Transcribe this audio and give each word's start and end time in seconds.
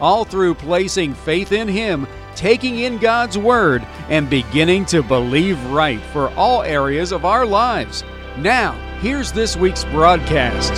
all 0.00 0.24
through 0.24 0.54
placing 0.54 1.14
faith 1.14 1.52
in 1.52 1.68
Him, 1.68 2.06
taking 2.34 2.78
in 2.78 2.98
God's 2.98 3.38
Word, 3.38 3.86
and 4.08 4.28
beginning 4.28 4.86
to 4.86 5.02
believe 5.02 5.62
right 5.66 6.00
for 6.12 6.28
all 6.30 6.62
areas 6.62 7.12
of 7.12 7.24
our 7.24 7.46
lives. 7.46 8.04
Now, 8.38 8.72
here's 9.00 9.32
this 9.32 9.56
week's 9.56 9.84
broadcast. 9.84 10.72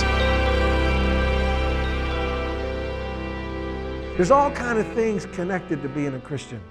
There's 4.15 4.31
all 4.31 4.49
kind 4.51 4.79
of 4.79 4.87
things 4.93 5.27
connected 5.27 5.81
to 5.83 5.89
being 5.89 6.15
a 6.15 6.19
Christian 6.19 6.61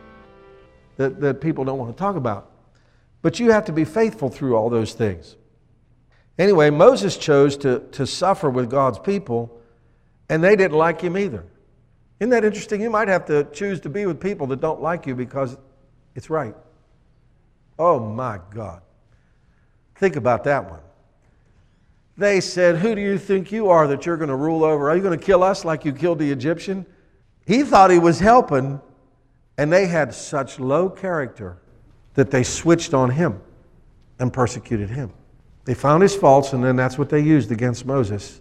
that, 0.96 1.20
that 1.20 1.40
people 1.40 1.64
don't 1.64 1.78
want 1.78 1.96
to 1.96 1.98
talk 1.98 2.16
about. 2.16 2.50
But 3.22 3.40
you 3.40 3.50
have 3.50 3.64
to 3.66 3.72
be 3.72 3.84
faithful 3.84 4.28
through 4.28 4.56
all 4.56 4.70
those 4.70 4.94
things. 4.94 5.36
Anyway, 6.38 6.70
Moses 6.70 7.16
chose 7.16 7.56
to, 7.58 7.80
to 7.92 8.06
suffer 8.06 8.50
with 8.50 8.70
God's 8.70 8.98
people, 8.98 9.60
and 10.28 10.42
they 10.44 10.54
didn't 10.56 10.76
like 10.76 11.00
him 11.00 11.16
either. 11.16 11.44
Isn't 12.20 12.30
that 12.30 12.44
interesting? 12.44 12.80
You 12.80 12.90
might 12.90 13.08
have 13.08 13.24
to 13.26 13.44
choose 13.52 13.80
to 13.80 13.88
be 13.88 14.06
with 14.06 14.20
people 14.20 14.46
that 14.48 14.60
don't 14.60 14.80
like 14.80 15.06
you 15.06 15.14
because 15.14 15.56
it's 16.14 16.30
right. 16.30 16.54
Oh 17.78 18.00
my 18.00 18.40
God. 18.50 18.80
Think 19.96 20.16
about 20.16 20.44
that 20.44 20.70
one. 20.70 20.80
They 22.16 22.40
said, 22.40 22.76
Who 22.76 22.94
do 22.94 23.00
you 23.00 23.18
think 23.18 23.52
you 23.52 23.68
are 23.68 23.86
that 23.88 24.06
you're 24.06 24.16
going 24.16 24.30
to 24.30 24.36
rule 24.36 24.64
over? 24.64 24.90
Are 24.90 24.96
you 24.96 25.02
going 25.02 25.18
to 25.18 25.24
kill 25.24 25.42
us 25.42 25.64
like 25.64 25.84
you 25.84 25.92
killed 25.92 26.18
the 26.18 26.30
Egyptian? 26.30 26.86
He 27.46 27.62
thought 27.62 27.90
he 27.90 27.98
was 27.98 28.18
helping, 28.18 28.80
and 29.58 29.72
they 29.72 29.86
had 29.86 30.14
such 30.14 30.58
low 30.58 30.88
character 30.88 31.58
that 32.14 32.30
they 32.30 32.42
switched 32.42 32.94
on 32.94 33.10
him 33.10 33.40
and 34.18 34.32
persecuted 34.32 34.88
him. 34.88 35.12
They 35.66 35.74
found 35.74 36.02
his 36.02 36.16
faults, 36.16 36.52
and 36.52 36.64
then 36.64 36.76
that's 36.76 36.96
what 36.96 37.10
they 37.10 37.20
used 37.20 37.52
against 37.52 37.84
Moses 37.84 38.40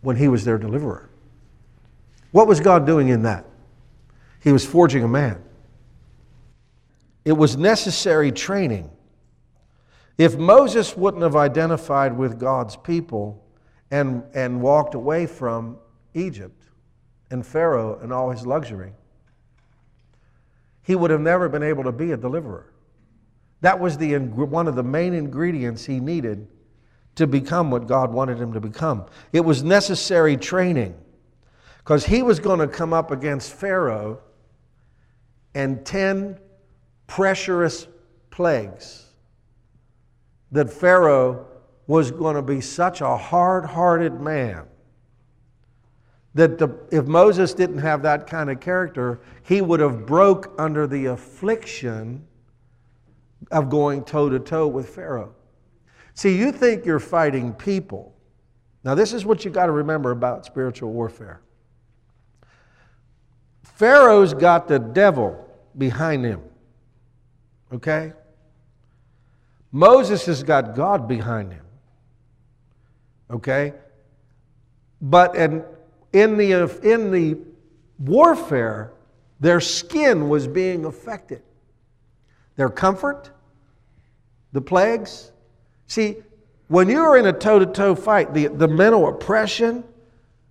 when 0.00 0.16
he 0.16 0.28
was 0.28 0.44
their 0.44 0.58
deliverer. 0.58 1.09
What 2.32 2.46
was 2.46 2.60
God 2.60 2.86
doing 2.86 3.08
in 3.08 3.22
that? 3.22 3.44
He 4.42 4.52
was 4.52 4.64
forging 4.64 5.02
a 5.02 5.08
man. 5.08 5.42
It 7.24 7.32
was 7.32 7.56
necessary 7.56 8.32
training. 8.32 8.90
If 10.16 10.36
Moses 10.36 10.96
wouldn't 10.96 11.22
have 11.22 11.36
identified 11.36 12.16
with 12.16 12.38
God's 12.38 12.76
people 12.76 13.44
and, 13.90 14.22
and 14.34 14.60
walked 14.60 14.94
away 14.94 15.26
from 15.26 15.78
Egypt 16.14 16.62
and 17.30 17.44
Pharaoh 17.44 17.98
and 18.02 18.12
all 18.12 18.30
his 18.30 18.46
luxury, 18.46 18.92
he 20.82 20.94
would 20.94 21.10
have 21.10 21.20
never 21.20 21.48
been 21.48 21.62
able 21.62 21.84
to 21.84 21.92
be 21.92 22.12
a 22.12 22.16
deliverer. 22.16 22.72
That 23.60 23.78
was 23.78 23.98
the, 23.98 24.18
one 24.18 24.66
of 24.66 24.74
the 24.74 24.82
main 24.82 25.12
ingredients 25.12 25.84
he 25.84 26.00
needed 26.00 26.48
to 27.16 27.26
become 27.26 27.70
what 27.70 27.86
God 27.86 28.12
wanted 28.12 28.38
him 28.38 28.52
to 28.54 28.60
become. 28.60 29.04
It 29.32 29.40
was 29.40 29.62
necessary 29.62 30.36
training 30.36 30.94
because 31.90 32.06
he 32.06 32.22
was 32.22 32.38
going 32.38 32.60
to 32.60 32.68
come 32.68 32.92
up 32.92 33.10
against 33.10 33.52
Pharaoh 33.52 34.20
and 35.56 35.84
10 35.84 36.38
pressurous 37.08 37.88
plagues 38.30 39.06
that 40.52 40.72
Pharaoh 40.72 41.48
was 41.88 42.12
going 42.12 42.36
to 42.36 42.42
be 42.42 42.60
such 42.60 43.00
a 43.00 43.16
hard 43.16 43.64
hearted 43.64 44.20
man 44.20 44.68
that 46.34 46.58
the, 46.58 46.68
if 46.92 47.08
Moses 47.08 47.54
didn't 47.54 47.78
have 47.78 48.02
that 48.02 48.28
kind 48.28 48.50
of 48.50 48.60
character, 48.60 49.20
he 49.42 49.60
would 49.60 49.80
have 49.80 50.06
broke 50.06 50.54
under 50.58 50.86
the 50.86 51.06
affliction 51.06 52.24
of 53.50 53.68
going 53.68 54.04
toe 54.04 54.28
to 54.28 54.38
toe 54.38 54.68
with 54.68 54.90
Pharaoh. 54.90 55.34
See, 56.14 56.38
you 56.38 56.52
think 56.52 56.86
you're 56.86 57.00
fighting 57.00 57.52
people. 57.52 58.14
Now, 58.84 58.94
this 58.94 59.12
is 59.12 59.24
what 59.24 59.44
you 59.44 59.50
got 59.50 59.66
to 59.66 59.72
remember 59.72 60.12
about 60.12 60.46
spiritual 60.46 60.92
warfare. 60.92 61.40
Pharaoh's 63.80 64.34
got 64.34 64.68
the 64.68 64.78
devil 64.78 65.42
behind 65.78 66.22
him. 66.22 66.42
Okay? 67.72 68.12
Moses 69.72 70.26
has 70.26 70.42
got 70.42 70.74
God 70.76 71.08
behind 71.08 71.50
him. 71.50 71.64
Okay? 73.30 73.72
But 75.00 75.34
in, 75.34 75.64
in, 76.12 76.36
the, 76.36 76.78
in 76.82 77.10
the 77.10 77.38
warfare, 77.98 78.92
their 79.40 79.60
skin 79.60 80.28
was 80.28 80.46
being 80.46 80.84
affected. 80.84 81.40
Their 82.56 82.68
comfort, 82.68 83.30
the 84.52 84.60
plagues. 84.60 85.32
See, 85.86 86.16
when 86.68 86.90
you're 86.90 87.16
in 87.16 87.24
a 87.24 87.32
toe 87.32 87.58
to 87.58 87.64
toe 87.64 87.94
fight, 87.94 88.34
the, 88.34 88.48
the 88.48 88.68
mental 88.68 89.08
oppression, 89.08 89.84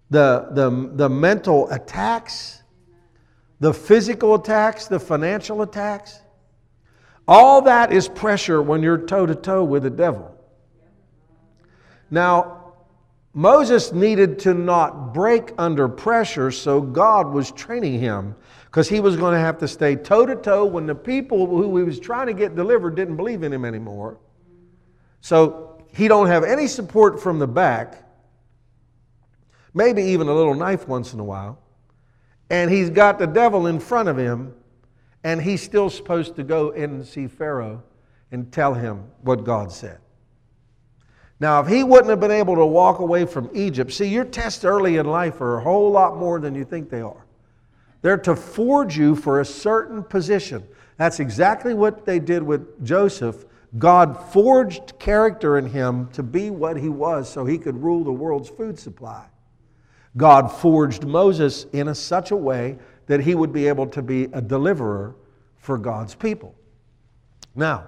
the, 0.09 0.47
the, 0.49 0.89
the 0.95 1.07
mental 1.07 1.69
attacks, 1.69 2.58
the 3.59 3.73
physical 3.73 4.35
attacks, 4.35 4.87
the 4.87 4.99
financial 4.99 5.61
attacks, 5.61 6.19
all 7.27 7.61
that 7.63 7.91
is 7.91 8.07
pressure 8.07 8.61
when 8.61 8.81
you're 8.81 8.97
toe 8.97 9.25
to 9.25 9.35
toe 9.35 9.63
with 9.63 9.83
the 9.83 9.89
devil. 9.89 10.35
Now, 12.09 12.73
Moses 13.33 13.93
needed 13.93 14.39
to 14.39 14.53
not 14.53 15.13
break 15.13 15.51
under 15.57 15.87
pressure, 15.87 16.49
so 16.49 16.81
God 16.81 17.27
was 17.27 17.51
training 17.51 17.99
him 17.99 18.35
because 18.65 18.89
he 18.89 18.99
was 18.99 19.15
going 19.15 19.33
to 19.33 19.39
have 19.39 19.59
to 19.59 19.67
stay 19.67 19.95
toe 19.95 20.25
to 20.25 20.35
toe 20.35 20.65
when 20.65 20.87
the 20.87 20.95
people 20.95 21.45
who 21.45 21.77
he 21.77 21.83
was 21.83 21.99
trying 21.99 22.27
to 22.27 22.33
get 22.33 22.55
delivered 22.55 22.95
didn't 22.95 23.17
believe 23.17 23.43
in 23.43 23.53
him 23.53 23.65
anymore. 23.65 24.17
So 25.21 25.83
he 25.93 26.07
don't 26.07 26.27
have 26.27 26.43
any 26.43 26.65
support 26.65 27.21
from 27.21 27.37
the 27.37 27.47
back, 27.47 28.03
maybe 29.73 30.01
even 30.01 30.27
a 30.27 30.33
little 30.33 30.55
knife 30.55 30.87
once 30.87 31.13
in 31.13 31.19
a 31.19 31.23
while 31.23 31.59
and 32.49 32.71
he's 32.71 32.89
got 32.89 33.19
the 33.19 33.27
devil 33.27 33.67
in 33.67 33.79
front 33.79 34.09
of 34.09 34.17
him, 34.17 34.53
and 35.23 35.41
he's 35.41 35.61
still 35.61 35.89
supposed 35.89 36.35
to 36.35 36.43
go 36.43 36.71
in 36.71 36.91
and 36.91 37.05
see 37.05 37.27
Pharaoh 37.27 37.83
and 38.31 38.51
tell 38.51 38.73
him 38.73 39.05
what 39.21 39.43
God 39.43 39.71
said. 39.71 39.99
Now, 41.39 41.61
if 41.61 41.67
he 41.67 41.83
wouldn't 41.83 42.09
have 42.09 42.19
been 42.19 42.31
able 42.31 42.55
to 42.55 42.65
walk 42.65 42.99
away 42.99 43.25
from 43.25 43.49
Egypt, 43.53 43.93
see, 43.93 44.07
your 44.07 44.25
tests 44.25 44.65
early 44.65 44.97
in 44.97 45.05
life 45.05 45.39
are 45.39 45.57
a 45.57 45.63
whole 45.63 45.89
lot 45.89 46.17
more 46.17 46.39
than 46.39 46.53
you 46.53 46.65
think 46.65 46.89
they 46.89 47.01
are. 47.01 47.25
They're 48.01 48.17
to 48.17 48.35
forge 48.35 48.97
you 48.97 49.15
for 49.15 49.39
a 49.39 49.45
certain 49.45 50.03
position. 50.03 50.63
That's 50.97 51.19
exactly 51.19 51.73
what 51.73 52.05
they 52.05 52.19
did 52.19 52.43
with 52.43 52.83
Joseph. 52.83 53.45
God 53.77 54.17
forged 54.31 54.97
character 54.99 55.57
in 55.57 55.65
him 55.65 56.09
to 56.09 56.23
be 56.23 56.49
what 56.49 56.77
he 56.77 56.89
was 56.89 57.29
so 57.29 57.45
he 57.45 57.57
could 57.57 57.81
rule 57.81 58.03
the 58.03 58.11
world's 58.11 58.49
food 58.49 58.77
supply. 58.79 59.25
God 60.17 60.51
forged 60.51 61.05
Moses 61.05 61.65
in 61.73 61.87
a, 61.87 61.95
such 61.95 62.31
a 62.31 62.35
way 62.35 62.77
that 63.07 63.21
he 63.21 63.35
would 63.35 63.53
be 63.53 63.67
able 63.67 63.87
to 63.87 64.01
be 64.01 64.25
a 64.25 64.41
deliverer 64.41 65.15
for 65.57 65.77
God's 65.77 66.15
people. 66.15 66.55
Now, 67.55 67.87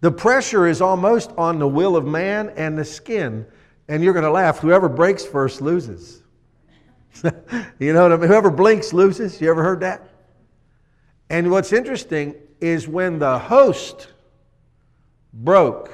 the 0.00 0.10
pressure 0.10 0.66
is 0.66 0.80
almost 0.80 1.30
on 1.38 1.58
the 1.58 1.68
will 1.68 1.96
of 1.96 2.04
man 2.04 2.50
and 2.56 2.76
the 2.76 2.84
skin, 2.84 3.46
and 3.88 4.02
you're 4.02 4.12
going 4.12 4.24
to 4.24 4.30
laugh. 4.30 4.58
Whoever 4.58 4.88
breaks 4.88 5.24
first 5.24 5.60
loses. 5.60 6.22
you 7.78 7.92
know 7.92 8.02
what 8.02 8.12
I 8.12 8.16
mean? 8.16 8.28
Whoever 8.28 8.50
blinks 8.50 8.92
loses. 8.92 9.40
You 9.40 9.50
ever 9.50 9.62
heard 9.62 9.80
that? 9.80 10.08
And 11.30 11.50
what's 11.50 11.72
interesting 11.72 12.34
is 12.60 12.88
when 12.88 13.18
the 13.18 13.38
host 13.38 14.08
broke. 15.32 15.90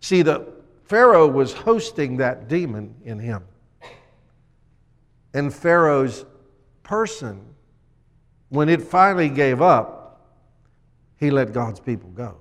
See, 0.00 0.22
the 0.22 0.52
Pharaoh 0.84 1.28
was 1.28 1.52
hosting 1.52 2.16
that 2.18 2.48
demon 2.48 2.94
in 3.04 3.18
him 3.18 3.44
and 5.34 5.52
Pharaoh's 5.52 6.24
person, 6.84 7.44
when 8.48 8.68
it 8.68 8.80
finally 8.80 9.28
gave 9.28 9.60
up, 9.60 10.30
he 11.16 11.30
let 11.30 11.52
God's 11.52 11.80
people 11.80 12.10
go. 12.10 12.36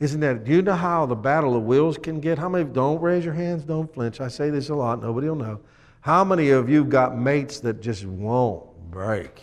Isn't 0.00 0.20
that, 0.20 0.44
do 0.44 0.52
you 0.52 0.62
know 0.62 0.74
how 0.74 1.06
the 1.06 1.14
battle 1.14 1.56
of 1.56 1.62
wills 1.62 1.98
can 1.98 2.20
get? 2.20 2.38
How 2.38 2.48
many, 2.48 2.64
don't 2.64 3.00
raise 3.00 3.24
your 3.24 3.34
hands, 3.34 3.64
don't 3.64 3.92
flinch. 3.92 4.20
I 4.20 4.28
say 4.28 4.50
this 4.50 4.70
a 4.70 4.74
lot, 4.74 5.00
nobody 5.02 5.28
will 5.28 5.36
know. 5.36 5.60
How 6.00 6.24
many 6.24 6.50
of 6.50 6.68
you 6.68 6.84
got 6.84 7.16
mates 7.16 7.60
that 7.60 7.80
just 7.80 8.04
won't 8.04 8.90
break? 8.90 9.40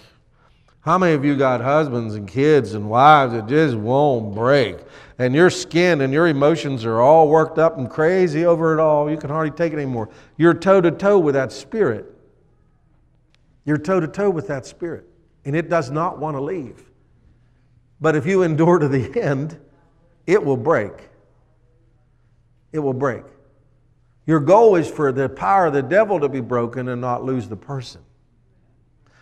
How 0.82 0.98
many 0.98 1.14
of 1.14 1.24
you 1.24 1.38
got 1.38 1.62
husbands 1.62 2.16
and 2.16 2.28
kids 2.28 2.74
and 2.74 2.90
wives 2.90 3.34
that 3.34 3.48
just 3.48 3.76
won't 3.76 4.34
break? 4.34 4.78
And 5.20 5.36
your 5.36 5.52
skin 5.52 6.02
and 6.02 6.12
your 6.12 6.28
emotions 6.28 6.86
are 6.86 7.00
all 7.02 7.28
worked 7.30 7.60
up 7.60 7.78
and 7.78 7.88
crazy 7.90 8.46
over 8.46 8.74
it 8.74 8.80
all. 8.80 9.10
You 9.10 9.18
can 9.18 9.30
hardly 9.30 9.52
take 9.52 9.74
it 9.74 9.76
anymore. 9.76 10.10
You're 10.38 10.56
toe 10.56 10.82
to 10.82 10.90
toe 10.90 11.20
with 11.20 11.36
that 11.36 11.52
spirit. 11.52 12.11
You're 13.66 13.78
toe 13.78 14.00
to 14.00 14.08
toe 14.08 14.30
with 14.30 14.48
that 14.48 14.66
spirit. 14.66 15.06
and 15.44 15.56
it 15.56 15.69
does 15.69 15.90
not 15.90 16.19
want 16.19 16.38
to 16.38 16.42
leave. 16.42 16.84
But 18.00 18.16
if 18.16 18.25
you 18.25 18.44
endure 18.44 18.78
to 18.78 18.88
the 18.88 19.22
end, 19.22 19.60
it 20.28 20.44
will 20.44 20.58
break. 20.58 20.94
It 22.72 22.80
will 22.80 22.94
break. 22.94 23.24
Your 24.25 24.40
goal 24.40 24.75
is 24.75 24.90
for 24.90 25.12
the 25.12 25.28
power 25.28 25.66
of 25.66 25.74
the 25.74 25.81
devil 25.81 26.19
to 26.19 26.30
be 26.30 26.42
broken 26.42 26.90
and 26.90 27.02
not 27.02 27.24
lose 27.24 27.50
the 27.50 27.56
person. 27.56 28.02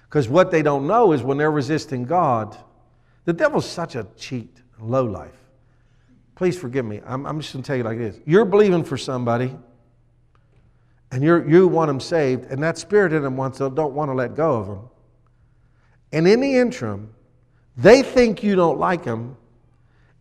Because 0.03 0.27
what 0.27 0.51
they 0.51 0.61
don't 0.61 0.87
know 0.87 1.13
is 1.13 1.23
when 1.23 1.37
they're 1.37 1.51
resisting 1.51 2.03
God, 2.03 2.57
the 3.25 3.33
devil's 3.33 3.69
such 3.69 3.95
a 3.95 4.07
cheat, 4.17 4.61
low 4.79 5.05
life. 5.05 5.37
Please 6.35 6.57
forgive 6.57 6.85
me. 6.85 7.01
I'm, 7.05 7.25
I'm 7.25 7.39
just 7.39 7.53
going 7.53 7.63
to 7.63 7.67
tell 7.67 7.77
you 7.77 7.83
like 7.83 7.97
this. 7.97 8.19
You're 8.25 8.45
believing 8.45 8.83
for 8.83 8.97
somebody, 8.97 9.55
and 11.11 11.23
you 11.23 11.47
you 11.47 11.67
want 11.67 11.89
them 11.89 11.99
saved, 11.99 12.45
and 12.51 12.61
that 12.63 12.77
spirit 12.77 13.13
in 13.13 13.23
them 13.23 13.37
wants 13.37 13.57
to, 13.57 13.69
don't 13.69 13.93
want 13.93 14.09
to 14.09 14.15
let 14.15 14.35
go 14.35 14.55
of 14.55 14.67
them. 14.67 14.89
And 16.11 16.27
in 16.27 16.39
the 16.39 16.57
interim, 16.57 17.13
they 17.77 18.01
think 18.01 18.43
you 18.43 18.55
don't 18.55 18.79
like 18.79 19.03
them, 19.03 19.37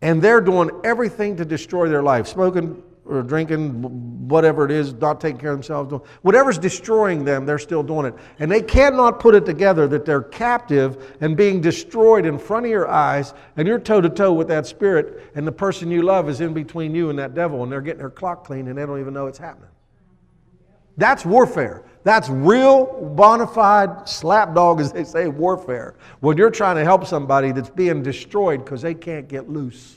and 0.01 0.21
they're 0.21 0.41
doing 0.41 0.69
everything 0.83 1.35
to 1.37 1.45
destroy 1.45 1.89
their 1.89 2.03
life, 2.03 2.27
smoking 2.27 2.83
or 3.05 3.23
drinking, 3.23 4.27
whatever 4.27 4.65
it 4.65 4.71
is, 4.71 4.93
not 4.93 5.19
taking 5.19 5.39
care 5.39 5.49
of 5.49 5.57
themselves. 5.57 5.91
Whatever's 6.21 6.59
destroying 6.59 7.25
them, 7.25 7.43
they're 7.43 7.57
still 7.57 7.81
doing 7.81 8.05
it. 8.05 8.13
And 8.37 8.51
they 8.51 8.61
cannot 8.61 9.19
put 9.19 9.33
it 9.33 9.45
together 9.45 9.87
that 9.87 10.05
they're 10.05 10.21
captive 10.21 11.17
and 11.19 11.35
being 11.35 11.59
destroyed 11.59 12.27
in 12.27 12.37
front 12.37 12.67
of 12.67 12.69
your 12.69 12.87
eyes, 12.87 13.33
and 13.57 13.67
you're 13.67 13.79
toe 13.79 13.99
to 13.99 14.09
toe 14.09 14.31
with 14.31 14.47
that 14.49 14.67
spirit, 14.67 15.31
and 15.33 15.47
the 15.47 15.51
person 15.51 15.89
you 15.89 16.03
love 16.03 16.29
is 16.29 16.39
in 16.39 16.53
between 16.53 16.93
you 16.93 17.09
and 17.09 17.17
that 17.17 17.33
devil, 17.33 17.63
and 17.63 17.71
they're 17.71 17.81
getting 17.81 17.97
their 17.99 18.11
clock 18.11 18.45
clean, 18.45 18.67
and 18.67 18.77
they 18.77 18.85
don't 18.85 18.99
even 18.99 19.13
know 19.13 19.25
it's 19.25 19.39
happening. 19.39 19.69
That's 20.99 21.25
warfare. 21.25 21.85
That's 22.03 22.27
real, 22.29 23.13
bona 23.15 23.47
fide, 23.47 23.89
slapdog, 23.99 24.81
as 24.81 24.91
they 24.91 25.05
say, 25.05 25.29
warfare. 25.29 25.95
When 26.19 26.37
you're 26.37 26.51
trying 26.51 26.75
to 26.75 26.83
help 26.83 27.07
somebody 27.07 27.53
that's 27.53 27.69
being 27.69 28.03
destroyed 28.03 28.65
because 28.65 28.81
they 28.81 28.93
can't 28.93 29.27
get 29.29 29.49
loose. 29.49 29.95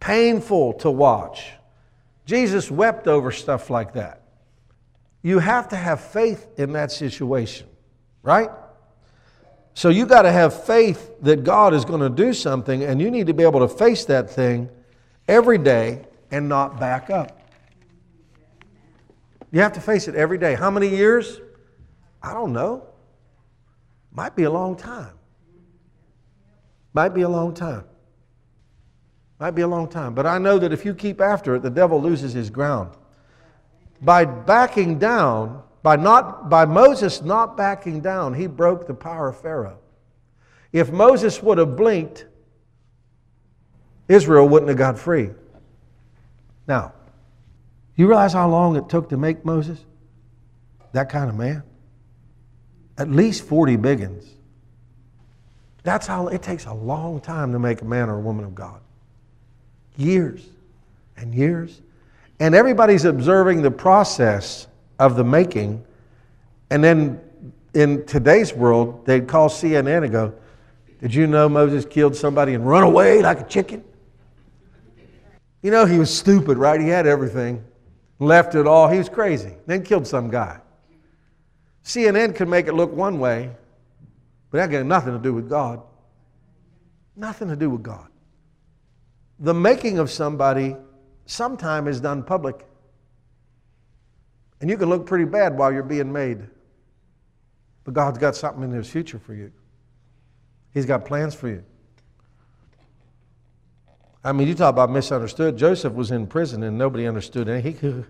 Painful 0.00 0.74
to 0.74 0.90
watch. 0.90 1.52
Jesus 2.26 2.70
wept 2.70 3.08
over 3.08 3.30
stuff 3.30 3.70
like 3.70 3.94
that. 3.94 4.20
You 5.22 5.38
have 5.38 5.68
to 5.68 5.76
have 5.76 6.02
faith 6.02 6.48
in 6.58 6.72
that 6.72 6.92
situation, 6.92 7.66
right? 8.22 8.50
So 9.72 9.88
you 9.88 10.04
got 10.04 10.22
to 10.22 10.32
have 10.32 10.64
faith 10.64 11.12
that 11.22 11.44
God 11.44 11.72
is 11.72 11.86
going 11.86 12.00
to 12.00 12.10
do 12.10 12.34
something, 12.34 12.84
and 12.84 13.00
you 13.00 13.10
need 13.10 13.26
to 13.28 13.34
be 13.34 13.42
able 13.42 13.60
to 13.60 13.68
face 13.68 14.04
that 14.04 14.28
thing 14.28 14.68
every 15.28 15.56
day 15.56 16.04
and 16.30 16.46
not 16.46 16.78
back 16.78 17.08
up. 17.08 17.40
You 19.50 19.60
have 19.60 19.72
to 19.74 19.80
face 19.80 20.08
it 20.08 20.14
every 20.14 20.38
day. 20.38 20.54
How 20.54 20.70
many 20.70 20.88
years? 20.88 21.40
I 22.22 22.32
don't 22.32 22.52
know. 22.52 22.86
Might 24.12 24.34
be 24.36 24.44
a 24.44 24.50
long 24.50 24.76
time. 24.76 25.12
Might 26.92 27.10
be 27.10 27.22
a 27.22 27.28
long 27.28 27.54
time. 27.54 27.84
Might 29.40 29.52
be 29.52 29.62
a 29.62 29.68
long 29.68 29.88
time. 29.88 30.14
But 30.14 30.26
I 30.26 30.38
know 30.38 30.58
that 30.58 30.72
if 30.72 30.84
you 30.84 30.94
keep 30.94 31.20
after 31.20 31.56
it, 31.56 31.62
the 31.62 31.70
devil 31.70 32.00
loses 32.00 32.32
his 32.32 32.50
ground. 32.50 32.92
By 34.00 34.24
backing 34.24 34.98
down, 34.98 35.62
by, 35.82 35.96
not, 35.96 36.48
by 36.48 36.64
Moses 36.64 37.22
not 37.22 37.56
backing 37.56 38.00
down, 38.00 38.34
he 38.34 38.46
broke 38.46 38.86
the 38.86 38.94
power 38.94 39.28
of 39.28 39.40
Pharaoh. 39.40 39.78
If 40.72 40.90
Moses 40.90 41.42
would 41.42 41.58
have 41.58 41.76
blinked, 41.76 42.26
Israel 44.08 44.48
wouldn't 44.48 44.68
have 44.68 44.78
got 44.78 44.98
free. 44.98 45.30
Now, 46.66 46.92
you 47.96 48.06
realize 48.06 48.32
how 48.32 48.48
long 48.48 48.76
it 48.76 48.88
took 48.88 49.08
to 49.10 49.16
make 49.16 49.44
Moses? 49.44 49.78
That 50.92 51.08
kind 51.08 51.28
of 51.28 51.36
man? 51.36 51.62
At 52.98 53.10
least 53.10 53.44
40 53.44 53.76
biggins. 53.76 54.26
That's 55.82 56.06
how 56.06 56.28
it 56.28 56.42
takes 56.42 56.66
a 56.66 56.72
long 56.72 57.20
time 57.20 57.52
to 57.52 57.58
make 57.58 57.82
a 57.82 57.84
man 57.84 58.08
or 58.08 58.16
a 58.16 58.20
woman 58.20 58.44
of 58.44 58.54
God 58.54 58.80
years 59.96 60.44
and 61.16 61.34
years. 61.34 61.80
And 62.40 62.54
everybody's 62.54 63.04
observing 63.04 63.62
the 63.62 63.70
process 63.70 64.66
of 64.98 65.16
the 65.16 65.24
making. 65.24 65.84
And 66.70 66.82
then 66.82 67.20
in 67.74 68.04
today's 68.06 68.52
world, 68.52 69.06
they'd 69.06 69.28
call 69.28 69.48
CNN 69.48 70.02
and 70.02 70.12
go, 70.12 70.34
Did 71.00 71.14
you 71.14 71.26
know 71.26 71.48
Moses 71.48 71.84
killed 71.84 72.16
somebody 72.16 72.54
and 72.54 72.66
run 72.66 72.82
away 72.82 73.22
like 73.22 73.40
a 73.40 73.44
chicken? 73.44 73.84
You 75.62 75.70
know, 75.70 75.86
he 75.86 75.98
was 75.98 76.14
stupid, 76.14 76.58
right? 76.58 76.80
He 76.80 76.88
had 76.88 77.06
everything, 77.06 77.64
left 78.18 78.54
it 78.54 78.66
all. 78.66 78.88
He 78.88 78.98
was 78.98 79.08
crazy, 79.08 79.54
then 79.66 79.82
killed 79.82 80.06
some 80.06 80.30
guy. 80.30 80.60
CNN 81.84 82.34
could 82.34 82.48
make 82.48 82.66
it 82.66 82.74
look 82.74 82.92
one 82.92 83.18
way, 83.18 83.50
but 84.50 84.58
that 84.58 84.70
got 84.70 84.86
nothing 84.86 85.12
to 85.12 85.18
do 85.18 85.34
with 85.34 85.48
God. 85.48 85.82
Nothing 87.16 87.48
to 87.48 87.56
do 87.56 87.70
with 87.70 87.82
God 87.82 88.08
the 89.38 89.54
making 89.54 89.98
of 89.98 90.10
somebody 90.10 90.76
sometime 91.26 91.88
is 91.88 92.00
done 92.00 92.22
public. 92.22 92.66
And 94.60 94.70
you 94.70 94.76
can 94.76 94.88
look 94.88 95.06
pretty 95.06 95.24
bad 95.24 95.56
while 95.58 95.72
you're 95.72 95.82
being 95.82 96.12
made. 96.12 96.38
But 97.84 97.94
God's 97.94 98.18
got 98.18 98.36
something 98.36 98.62
in 98.62 98.70
His 98.70 98.88
future 98.88 99.18
for 99.18 99.34
you, 99.34 99.52
He's 100.72 100.86
got 100.86 101.04
plans 101.04 101.34
for 101.34 101.48
you. 101.48 101.64
I 104.24 104.32
mean, 104.32 104.48
you 104.48 104.54
talk 104.54 104.70
about 104.70 104.90
misunderstood. 104.90 105.58
Joseph 105.58 105.92
was 105.92 106.10
in 106.10 106.26
prison 106.26 106.62
and 106.62 106.78
nobody 106.78 107.06
understood 107.06 107.46
anything. 107.48 108.06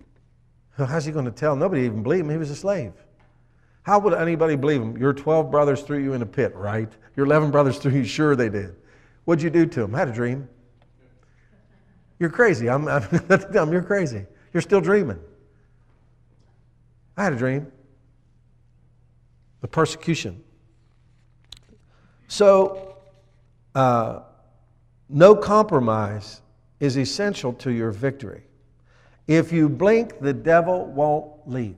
How's 0.76 1.04
he 1.04 1.12
going 1.12 1.24
to 1.24 1.30
tell? 1.30 1.54
Nobody 1.54 1.82
even 1.82 2.02
believed 2.02 2.24
him. 2.24 2.30
He 2.30 2.36
was 2.36 2.50
a 2.50 2.56
slave. 2.56 2.92
How 3.82 4.00
would 4.00 4.12
anybody 4.12 4.56
believe 4.56 4.82
him? 4.82 4.96
Your 4.96 5.12
12 5.12 5.52
brothers 5.52 5.82
threw 5.82 6.02
you 6.02 6.14
in 6.14 6.22
a 6.22 6.26
pit, 6.26 6.52
right? 6.56 6.90
Your 7.16 7.26
11 7.26 7.52
brothers 7.52 7.78
threw 7.78 7.92
you. 7.92 8.04
Sure, 8.04 8.34
they 8.34 8.48
did. 8.48 8.74
What'd 9.24 9.42
you 9.42 9.50
do 9.50 9.66
to 9.66 9.82
him? 9.82 9.94
I 9.94 9.98
had 9.98 10.08
a 10.08 10.12
dream. 10.12 10.48
You're 12.18 12.30
crazy. 12.30 12.68
I'm, 12.68 12.88
I'm, 12.88 13.06
I'm, 13.30 13.72
you're 13.72 13.82
crazy. 13.82 14.26
You're 14.52 14.62
still 14.62 14.80
dreaming. 14.80 15.20
I 17.16 17.24
had 17.24 17.32
a 17.32 17.36
dream. 17.36 17.70
The 19.60 19.68
persecution. 19.68 20.42
So, 22.26 22.96
uh, 23.74 24.20
no 25.08 25.34
compromise 25.34 26.40
is 26.80 26.96
essential 26.96 27.52
to 27.54 27.70
your 27.70 27.90
victory. 27.90 28.42
If 29.26 29.52
you 29.52 29.68
blink, 29.68 30.20
the 30.20 30.32
devil 30.32 30.86
won't 30.86 31.48
leave. 31.48 31.76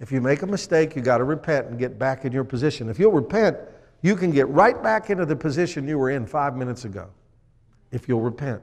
If 0.00 0.10
you 0.10 0.20
make 0.20 0.42
a 0.42 0.46
mistake, 0.46 0.96
you 0.96 1.02
got 1.02 1.18
to 1.18 1.24
repent 1.24 1.66
and 1.66 1.78
get 1.78 1.98
back 1.98 2.24
in 2.24 2.32
your 2.32 2.44
position. 2.44 2.88
If 2.88 2.98
you'll 2.98 3.12
repent, 3.12 3.58
you 4.02 4.16
can 4.16 4.30
get 4.30 4.48
right 4.48 4.82
back 4.82 5.10
into 5.10 5.26
the 5.26 5.36
position 5.36 5.86
you 5.86 5.98
were 5.98 6.10
in 6.10 6.26
five 6.26 6.56
minutes 6.56 6.84
ago 6.84 7.10
if 7.92 8.08
you'll 8.08 8.22
repent. 8.22 8.62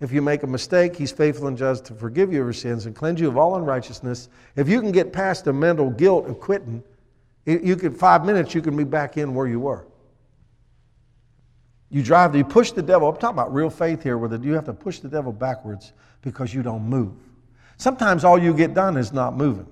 If 0.00 0.12
you 0.12 0.22
make 0.22 0.42
a 0.42 0.46
mistake, 0.46 0.96
He's 0.96 1.12
faithful 1.12 1.46
and 1.48 1.56
just 1.56 1.84
to 1.86 1.94
forgive 1.94 2.32
you 2.32 2.40
of 2.40 2.46
your 2.46 2.52
sins 2.52 2.86
and 2.86 2.94
cleanse 2.94 3.20
you 3.20 3.28
of 3.28 3.36
all 3.36 3.56
unrighteousness. 3.56 4.28
If 4.56 4.68
you 4.68 4.80
can 4.80 4.92
get 4.92 5.12
past 5.12 5.44
the 5.44 5.52
mental 5.52 5.90
guilt 5.90 6.26
of 6.26 6.40
quitting, 6.40 6.82
you 7.44 7.76
can 7.76 7.94
five 7.94 8.24
minutes 8.24 8.54
you 8.54 8.62
can 8.62 8.76
be 8.76 8.84
back 8.84 9.16
in 9.18 9.34
where 9.34 9.46
you 9.46 9.60
were. 9.60 9.86
You 11.90 12.02
drive, 12.02 12.34
you 12.34 12.44
push 12.44 12.72
the 12.72 12.82
devil. 12.82 13.08
I'm 13.08 13.14
talking 13.16 13.38
about 13.38 13.54
real 13.54 13.70
faith 13.70 14.02
here, 14.02 14.18
where 14.18 14.34
you 14.40 14.54
have 14.54 14.64
to 14.64 14.72
push 14.72 14.98
the 14.98 15.08
devil 15.08 15.32
backwards 15.32 15.92
because 16.22 16.52
you 16.52 16.62
don't 16.62 16.82
move. 16.82 17.14
Sometimes 17.76 18.24
all 18.24 18.38
you 18.38 18.52
get 18.54 18.74
done 18.74 18.96
is 18.96 19.12
not 19.12 19.36
moving. 19.36 19.66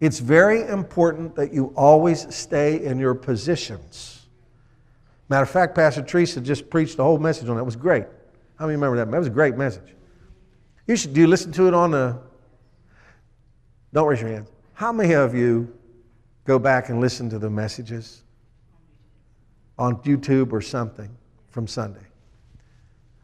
It's 0.00 0.18
very 0.18 0.66
important 0.66 1.36
that 1.36 1.54
you 1.54 1.72
always 1.76 2.34
stay 2.34 2.84
in 2.84 2.98
your 2.98 3.14
positions. 3.14 4.26
Matter 5.28 5.44
of 5.44 5.50
fact, 5.50 5.74
Pastor 5.74 6.02
Teresa 6.02 6.40
just 6.40 6.68
preached 6.68 6.96
the 6.96 7.04
whole 7.04 7.18
message 7.18 7.48
on 7.48 7.54
that. 7.54 7.62
It 7.62 7.64
was 7.64 7.76
great. 7.76 8.04
How 8.58 8.66
many 8.66 8.74
remember 8.74 8.96
that? 8.96 9.10
That 9.10 9.18
was 9.18 9.28
a 9.28 9.30
great 9.30 9.56
message. 9.56 9.94
You 10.86 10.96
should 10.96 11.14
do 11.14 11.20
you 11.20 11.26
listen 11.26 11.52
to 11.52 11.68
it 11.68 11.74
on 11.74 11.92
the 11.92 12.18
don't 13.92 14.08
raise 14.08 14.20
your 14.20 14.30
hands. 14.30 14.50
How 14.74 14.92
many 14.92 15.14
of 15.14 15.34
you 15.34 15.72
go 16.44 16.58
back 16.58 16.88
and 16.88 17.00
listen 17.00 17.30
to 17.30 17.38
the 17.38 17.48
messages 17.48 18.24
on 19.78 19.96
YouTube 19.98 20.52
or 20.52 20.60
something 20.60 21.14
from 21.52 21.68
Sunday? 21.68 22.04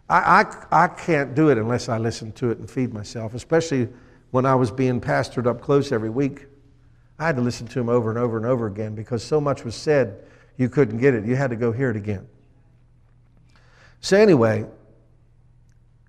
I, 0.08 0.44
I, 0.70 0.84
I 0.84 0.88
can't 0.88 1.34
do 1.34 1.50
it 1.50 1.58
unless 1.58 1.88
I 1.88 1.98
listen 1.98 2.32
to 2.32 2.50
it 2.50 2.58
and 2.58 2.70
feed 2.70 2.94
myself, 2.94 3.34
especially 3.34 3.88
when 4.30 4.46
I 4.46 4.54
was 4.54 4.70
being 4.70 5.00
pastored 5.00 5.46
up 5.46 5.60
close 5.60 5.92
every 5.92 6.10
week. 6.10 6.46
I 7.18 7.26
had 7.26 7.36
to 7.36 7.42
listen 7.42 7.66
to 7.68 7.80
him 7.80 7.88
over 7.88 8.10
and 8.10 8.18
over 8.18 8.36
and 8.36 8.46
over 8.46 8.66
again 8.66 8.94
because 8.94 9.24
so 9.24 9.40
much 9.40 9.64
was 9.64 9.74
said 9.74 10.24
you 10.56 10.68
couldn't 10.68 10.98
get 10.98 11.14
it. 11.14 11.24
You 11.24 11.36
had 11.36 11.50
to 11.50 11.56
go 11.56 11.72
hear 11.72 11.90
it 11.90 11.96
again. 11.96 12.28
So, 14.00 14.16
anyway, 14.16 14.66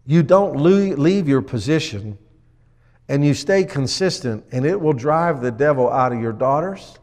you 0.05 0.21
don't 0.21 0.55
leave 0.57 1.27
your 1.27 1.41
position 1.41 2.17
and 3.09 3.25
you 3.25 3.33
stay 3.33 3.63
consistent, 3.63 4.45
and 4.51 4.67
it 4.67 4.79
will 4.79 4.93
drive 4.93 5.41
the 5.41 5.49
devil 5.51 5.89
out 5.89 6.13
of 6.13 6.21
your 6.21 6.31
daughters. 6.31 6.99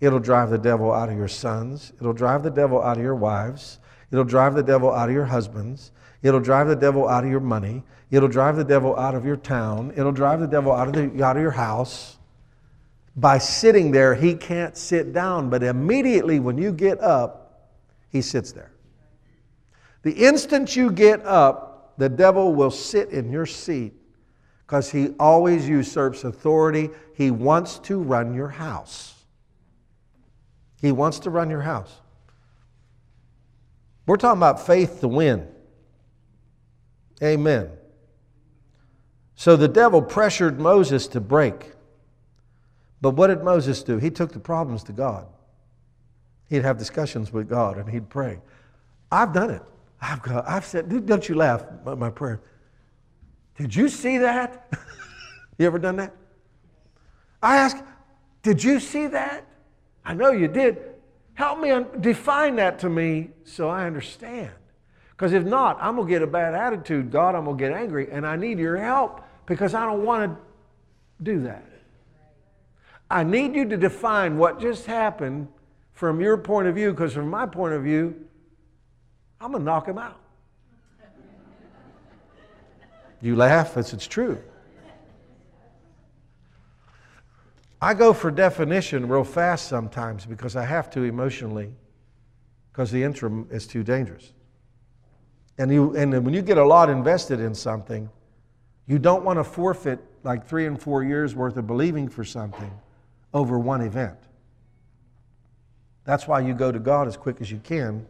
It'll 0.00 0.18
drive 0.18 0.48
the 0.48 0.58
devil 0.58 0.90
out 0.90 1.10
of 1.10 1.16
your 1.18 1.28
sons. 1.28 1.92
It'll 2.00 2.14
drive 2.14 2.42
the 2.42 2.50
devil 2.50 2.82
out 2.82 2.96
of 2.96 3.02
your 3.02 3.14
wives. 3.14 3.78
It'll 4.10 4.24
drive 4.24 4.54
the 4.54 4.62
devil 4.62 4.92
out 4.92 5.08
of 5.08 5.14
your 5.14 5.24
husbands. 5.24 5.92
It'll 6.22 6.40
drive 6.40 6.68
the 6.68 6.76
devil 6.76 7.08
out 7.08 7.24
of 7.24 7.30
your 7.30 7.40
money. 7.40 7.82
It'll 8.10 8.28
drive 8.28 8.56
the 8.56 8.64
devil 8.64 8.96
out 8.96 9.14
of 9.14 9.24
your 9.24 9.36
town. 9.36 9.92
It'll 9.96 10.12
drive 10.12 10.40
the 10.40 10.46
devil 10.46 10.72
out 10.72 10.88
of, 10.88 10.94
the, 10.94 11.24
out 11.24 11.36
of 11.36 11.42
your 11.42 11.52
house. 11.52 12.16
by 13.16 13.38
sitting 13.38 13.90
there, 13.90 14.14
he 14.14 14.34
can't 14.34 14.76
sit 14.76 15.12
down, 15.12 15.50
but 15.50 15.62
immediately 15.62 16.40
when 16.40 16.58
you 16.58 16.72
get 16.72 17.00
up, 17.00 17.70
he 18.08 18.20
sits 18.20 18.52
there. 18.52 18.72
The 20.02 20.12
instant 20.12 20.74
you 20.74 20.90
get 20.90 21.24
up, 21.24 21.94
the 21.98 22.08
devil 22.08 22.54
will 22.54 22.70
sit 22.70 23.10
in 23.10 23.30
your 23.30 23.46
seat 23.46 23.92
because 24.66 24.90
he 24.90 25.14
always 25.20 25.68
usurps 25.68 26.24
authority. 26.24 26.90
He 27.14 27.30
wants 27.30 27.78
to 27.80 27.98
run 27.98 28.34
your 28.34 28.48
house. 28.48 29.14
He 30.80 30.92
wants 30.92 31.18
to 31.20 31.30
run 31.30 31.50
your 31.50 31.60
house. 31.60 32.00
We're 34.06 34.16
talking 34.16 34.38
about 34.38 34.66
faith 34.66 35.00
to 35.00 35.08
win. 35.08 35.46
Amen. 37.22 37.70
So 39.34 39.56
the 39.56 39.68
devil 39.68 40.02
pressured 40.02 40.60
Moses 40.60 41.06
to 41.08 41.20
break. 41.20 41.72
But 43.00 43.12
what 43.12 43.28
did 43.28 43.42
Moses 43.42 43.82
do? 43.82 43.98
He 43.98 44.10
took 44.10 44.32
the 44.32 44.38
problems 44.38 44.82
to 44.84 44.92
God. 44.92 45.26
He'd 46.48 46.62
have 46.62 46.76
discussions 46.76 47.32
with 47.32 47.48
God 47.48 47.78
and 47.78 47.88
he'd 47.88 48.08
pray. 48.08 48.40
I've 49.10 49.32
done 49.32 49.50
it. 49.50 49.62
I've, 50.00 50.22
got, 50.22 50.48
I've 50.48 50.64
said, 50.64 51.06
don't 51.06 51.28
you 51.28 51.34
laugh 51.34 51.64
at 51.86 51.98
my 51.98 52.10
prayer. 52.10 52.40
Did 53.56 53.74
you 53.74 53.88
see 53.88 54.18
that? 54.18 54.68
you 55.58 55.66
ever 55.66 55.78
done 55.78 55.96
that? 55.96 56.14
I 57.42 57.56
ask, 57.56 57.76
did 58.42 58.62
you 58.62 58.80
see 58.80 59.06
that? 59.08 59.46
I 60.04 60.14
know 60.14 60.30
you 60.30 60.48
did. 60.48 60.78
Help 61.34 61.60
me 61.60 61.72
define 62.00 62.56
that 62.56 62.78
to 62.80 62.88
me 62.88 63.30
so 63.44 63.68
I 63.68 63.86
understand. 63.86 64.50
Because 65.10 65.32
if 65.32 65.44
not, 65.44 65.78
I'm 65.80 65.96
going 65.96 66.08
to 66.08 66.10
get 66.12 66.22
a 66.22 66.26
bad 66.26 66.54
attitude. 66.54 67.10
God, 67.10 67.34
I'm 67.34 67.44
going 67.44 67.58
to 67.58 67.64
get 67.64 67.72
angry, 67.72 68.10
and 68.10 68.26
I 68.26 68.36
need 68.36 68.58
your 68.58 68.76
help 68.76 69.22
because 69.46 69.74
I 69.74 69.84
don't 69.84 70.04
want 70.04 70.32
to 70.32 70.38
do 71.22 71.42
that. 71.42 71.64
I 73.10 73.24
need 73.24 73.54
you 73.54 73.68
to 73.68 73.76
define 73.76 74.38
what 74.38 74.60
just 74.60 74.86
happened 74.86 75.48
from 75.92 76.20
your 76.20 76.38
point 76.38 76.68
of 76.68 76.74
view, 76.74 76.92
because 76.92 77.12
from 77.12 77.28
my 77.28 77.44
point 77.44 77.74
of 77.74 77.82
view, 77.82 78.14
I'm 79.40 79.50
going 79.52 79.62
to 79.62 79.64
knock 79.64 79.88
him 79.88 79.98
out. 79.98 80.18
You 83.20 83.36
laugh, 83.36 83.76
as 83.76 83.92
it's 83.92 84.06
true. 84.06 84.42
I 87.80 87.94
go 87.94 88.12
for 88.12 88.30
definition 88.30 89.08
real 89.08 89.24
fast 89.24 89.68
sometimes 89.68 90.26
because 90.26 90.54
I 90.54 90.64
have 90.64 90.90
to 90.90 91.02
emotionally, 91.02 91.74
because 92.72 92.90
the 92.90 93.02
interim 93.02 93.48
is 93.50 93.66
too 93.66 93.82
dangerous. 93.82 94.32
And, 95.56 95.72
you, 95.72 95.96
and 95.96 96.24
when 96.24 96.34
you 96.34 96.42
get 96.42 96.58
a 96.58 96.64
lot 96.64 96.90
invested 96.90 97.40
in 97.40 97.54
something, 97.54 98.10
you 98.86 98.98
don't 98.98 99.24
want 99.24 99.38
to 99.38 99.44
forfeit 99.44 99.98
like 100.24 100.46
three 100.46 100.66
and 100.66 100.80
four 100.80 101.02
years 101.02 101.34
worth 101.34 101.56
of 101.56 101.66
believing 101.66 102.08
for 102.08 102.24
something 102.24 102.70
over 103.32 103.58
one 103.58 103.80
event. 103.80 104.18
That's 106.04 106.26
why 106.26 106.40
you 106.40 106.54
go 106.54 106.72
to 106.72 106.78
God 106.78 107.08
as 107.08 107.16
quick 107.16 107.40
as 107.40 107.50
you 107.50 107.60
can 107.62 108.06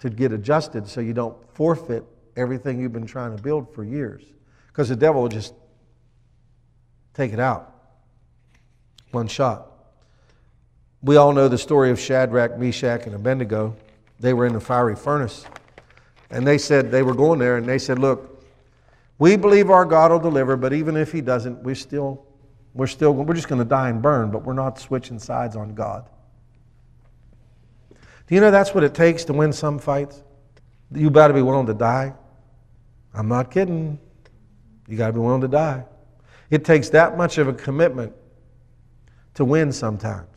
to 0.00 0.10
get 0.10 0.32
adjusted 0.32 0.88
so 0.88 1.00
you 1.00 1.12
don't 1.12 1.36
forfeit 1.54 2.04
everything 2.36 2.80
you've 2.80 2.92
been 2.92 3.06
trying 3.06 3.36
to 3.36 3.42
build 3.42 3.72
for 3.74 3.84
years. 3.84 4.22
Because 4.68 4.88
the 4.88 4.96
devil 4.96 5.22
will 5.22 5.28
just 5.28 5.54
take 7.14 7.32
it 7.32 7.40
out. 7.40 7.75
One 9.16 9.28
shot. 9.28 9.72
We 11.00 11.16
all 11.16 11.32
know 11.32 11.48
the 11.48 11.56
story 11.56 11.90
of 11.90 11.98
Shadrach, 11.98 12.58
Meshach, 12.58 13.06
and 13.06 13.14
Abednego. 13.14 13.74
They 14.20 14.34
were 14.34 14.44
in 14.44 14.52
the 14.52 14.60
fiery 14.60 14.94
furnace. 14.94 15.46
And 16.28 16.46
they 16.46 16.58
said, 16.58 16.90
they 16.90 17.02
were 17.02 17.14
going 17.14 17.38
there, 17.38 17.56
and 17.56 17.66
they 17.66 17.78
said, 17.78 17.98
Look, 17.98 18.44
we 19.18 19.36
believe 19.36 19.70
our 19.70 19.86
God 19.86 20.10
will 20.10 20.18
deliver, 20.18 20.54
but 20.54 20.74
even 20.74 20.98
if 20.98 21.12
he 21.12 21.22
doesn't, 21.22 21.62
we're 21.62 21.74
still 21.74 22.26
we're 22.74 22.86
still, 22.86 23.14
we're 23.14 23.32
just 23.32 23.48
going 23.48 23.58
to 23.58 23.64
die 23.64 23.88
and 23.88 24.02
burn, 24.02 24.30
but 24.30 24.44
we're 24.44 24.52
not 24.52 24.78
switching 24.78 25.18
sides 25.18 25.56
on 25.56 25.74
God. 25.74 26.06
Do 28.26 28.34
you 28.34 28.42
know 28.42 28.50
that's 28.50 28.74
what 28.74 28.84
it 28.84 28.92
takes 28.92 29.24
to 29.24 29.32
win 29.32 29.54
some 29.54 29.78
fights? 29.78 30.22
You 30.92 31.08
better 31.08 31.32
be 31.32 31.40
willing 31.40 31.64
to 31.68 31.74
die. 31.74 32.12
I'm 33.14 33.28
not 33.28 33.50
kidding. 33.50 33.98
You 34.88 34.98
got 34.98 35.06
to 35.06 35.12
be 35.14 35.20
willing 35.20 35.40
to 35.40 35.48
die. 35.48 35.86
It 36.50 36.66
takes 36.66 36.90
that 36.90 37.16
much 37.16 37.38
of 37.38 37.48
a 37.48 37.54
commitment 37.54 38.12
to 39.36 39.44
win 39.44 39.70
sometimes. 39.70 40.28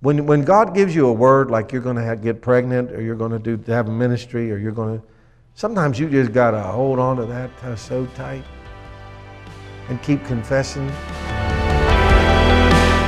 When, 0.00 0.26
when 0.26 0.44
God 0.44 0.74
gives 0.74 0.94
you 0.94 1.06
a 1.06 1.12
word 1.12 1.50
like 1.50 1.72
you're 1.72 1.82
going 1.82 1.96
to 1.96 2.16
get 2.16 2.42
pregnant 2.42 2.90
or 2.90 3.00
you're 3.00 3.16
going 3.16 3.32
to 3.32 3.38
do 3.38 3.72
have 3.72 3.88
a 3.88 3.92
ministry 3.92 4.50
or 4.52 4.58
you're 4.58 4.72
going 4.72 5.00
to, 5.00 5.06
sometimes 5.54 5.98
you 5.98 6.08
just 6.10 6.32
got 6.32 6.50
to 6.50 6.60
hold 6.60 6.98
on 6.98 7.16
to 7.16 7.26
that 7.26 7.50
so 7.78 8.06
tight 8.14 8.44
and 9.88 10.02
keep 10.02 10.24
confessing. 10.26 10.90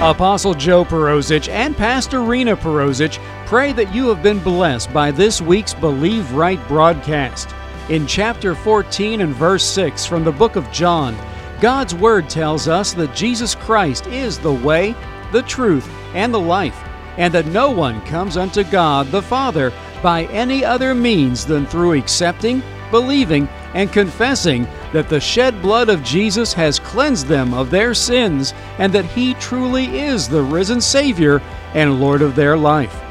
Apostle 0.00 0.54
Joe 0.54 0.84
Perozich 0.84 1.48
and 1.48 1.76
Pastor 1.76 2.22
Rena 2.22 2.56
Perozich 2.56 3.18
pray 3.46 3.72
that 3.72 3.92
you 3.92 4.08
have 4.08 4.22
been 4.22 4.38
blessed 4.38 4.92
by 4.92 5.10
this 5.10 5.40
week's 5.40 5.74
Believe 5.74 6.30
Right 6.32 6.60
broadcast. 6.68 7.48
In 7.88 8.06
chapter 8.06 8.54
14 8.54 9.22
and 9.22 9.34
verse 9.34 9.64
6 9.64 10.06
from 10.06 10.22
the 10.22 10.30
book 10.30 10.56
of 10.56 10.70
John, 10.70 11.16
God's 11.60 11.94
Word 11.94 12.30
tells 12.30 12.68
us 12.68 12.92
that 12.94 13.16
Jesus 13.16 13.54
Christ 13.54 14.06
is 14.06 14.38
the 14.38 14.52
way, 14.52 14.94
the 15.32 15.42
truth, 15.42 15.88
and 16.14 16.32
the 16.32 16.40
life, 16.40 16.78
and 17.16 17.34
that 17.34 17.46
no 17.46 17.70
one 17.70 18.00
comes 18.02 18.36
unto 18.36 18.62
God 18.62 19.08
the 19.08 19.22
Father 19.22 19.72
by 20.00 20.24
any 20.26 20.64
other 20.64 20.94
means 20.94 21.44
than 21.44 21.66
through 21.66 21.94
accepting, 21.94 22.62
believing, 22.92 23.48
and 23.74 23.92
confessing 23.92 24.68
that 24.92 25.08
the 25.08 25.20
shed 25.20 25.60
blood 25.60 25.88
of 25.88 26.04
Jesus 26.04 26.52
has 26.52 26.78
cleansed 26.78 27.26
them 27.26 27.52
of 27.52 27.70
their 27.70 27.92
sins 27.92 28.54
and 28.78 28.92
that 28.92 29.04
He 29.04 29.34
truly 29.34 29.98
is 29.98 30.28
the 30.28 30.42
risen 30.42 30.80
Savior 30.80 31.42
and 31.74 32.00
Lord 32.00 32.22
of 32.22 32.36
their 32.36 32.56
life. 32.56 33.02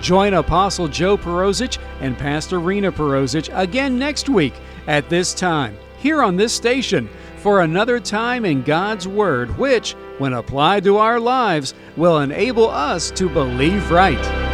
Join 0.00 0.34
Apostle 0.34 0.88
Joe 0.88 1.18
Perozich 1.18 1.78
and 2.00 2.16
Pastor 2.16 2.58
Rena 2.58 2.90
Perozich 2.90 3.50
again 3.56 3.98
next 3.98 4.28
week 4.28 4.54
at 4.86 5.08
this 5.10 5.34
time, 5.34 5.76
here 5.98 6.22
on 6.22 6.36
this 6.36 6.54
station, 6.54 7.08
for 7.36 7.60
another 7.60 8.00
time 8.00 8.44
in 8.44 8.62
God's 8.62 9.06
Word, 9.06 9.56
which 9.58 9.92
when 10.18 10.34
applied 10.34 10.84
to 10.84 10.96
our 10.96 11.20
lives, 11.20 11.74
will 11.96 12.20
enable 12.20 12.68
us 12.68 13.10
to 13.12 13.28
believe 13.28 13.90
right. 13.90 14.49